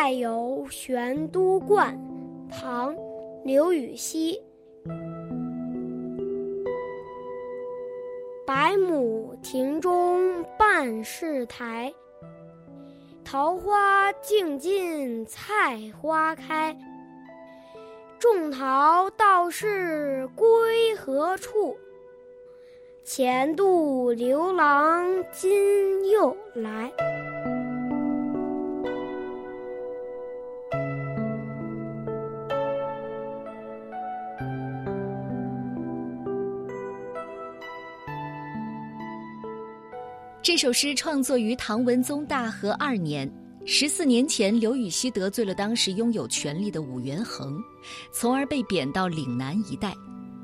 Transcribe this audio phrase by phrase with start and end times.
[0.00, 1.98] 再游玄都观，
[2.48, 2.94] 唐·
[3.44, 4.40] 刘禹锡。
[8.46, 11.92] 百亩庭中半是苔，
[13.24, 16.78] 桃花尽尽菜花开。
[18.20, 21.76] 种桃道士归何处？
[23.02, 26.88] 前度刘郎今又来。
[40.48, 43.30] 这首诗创作于唐文宗大和二年。
[43.66, 47.62] 十四年前，刘禹锡得罪了当时拥有权力的武元衡，
[48.10, 49.94] 从而被贬到岭南一带。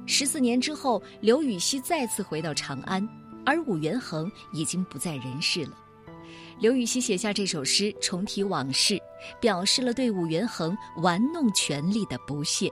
[0.05, 3.09] 十四年之后，刘禹锡再次回到长安，
[3.47, 5.73] 而武元衡已经不在人世了。
[6.61, 9.01] 刘禹锡写下这首诗，重提往事，
[9.41, 12.71] 表示了对武元衡玩弄权力的不屑。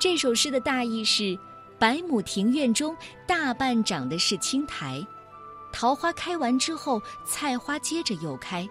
[0.00, 1.38] 这首诗的大意是：
[1.78, 5.06] 百亩庭院中，大半长的是青苔。
[5.72, 8.68] 桃花开完之后，菜花接着又开。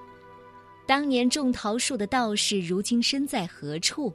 [0.86, 4.14] 当年种桃树的道士，如今身在何处？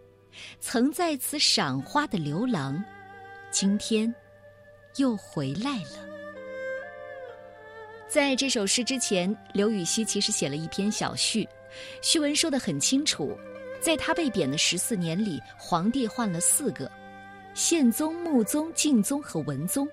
[0.61, 2.83] 曾在此赏花的刘郎，
[3.51, 4.13] 今天
[4.97, 6.05] 又回来了。
[8.09, 11.49] 在这首诗之前，刘禹锡其实写了一篇小序，
[12.03, 13.39] 序文说得很清楚：
[13.81, 16.91] 在他被贬的十四年里，皇帝换了四个，
[17.55, 19.89] 宪宗、穆宗、敬宗和文宗，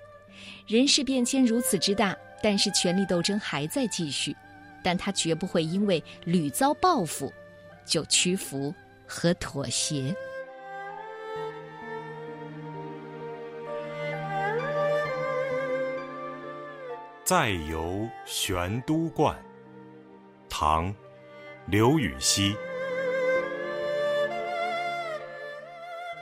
[0.68, 2.16] 人事变迁如此之大。
[2.44, 4.36] 但是权力斗争还在继续，
[4.82, 7.32] 但他绝不会因为屡遭报复
[7.86, 8.74] 就屈服
[9.06, 10.12] 和妥协。
[17.24, 19.38] 再游玄都观，
[20.50, 20.92] 唐·
[21.68, 22.56] 刘禹锡。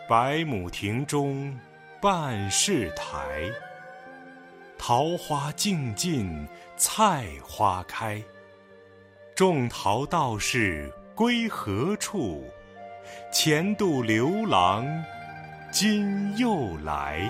[0.06, 1.58] 百亩庭中
[2.02, 3.50] 半是苔。
[4.82, 6.48] 桃花尽尽
[6.78, 8.24] 菜花开，
[9.36, 12.50] 种桃道士归何处？
[13.30, 14.88] 前度刘郎
[15.70, 17.30] 今又来。